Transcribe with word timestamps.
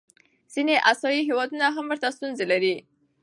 ځینې 0.53 0.75
آسیایي 0.91 1.21
هېوادونه 1.29 1.65
هم 1.75 1.85
ورته 1.89 2.07
ستونزې 2.15 2.45
لري. 2.51 2.75